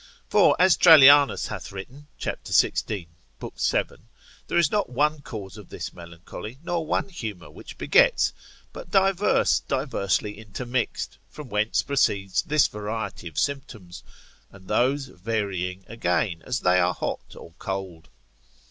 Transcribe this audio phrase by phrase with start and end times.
[0.27, 2.39] For as Trallianus hath written, cap.
[2.47, 3.05] 16.
[3.39, 3.53] l.
[3.53, 4.07] 7.
[4.47, 8.33] There is not one cause of this melancholy, nor one humour which begets,
[8.73, 14.01] but divers diversely intermixed, from whence proceeds this variety of symptoms:
[14.51, 18.09] and those varying again as they are hot or cold.